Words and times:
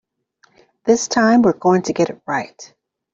This 0.85 1.07
time 1.07 1.43
we're 1.43 1.53
going 1.53 1.83
to 1.83 1.93
get 1.93 2.09
it 2.09 2.23
right. 2.25 2.73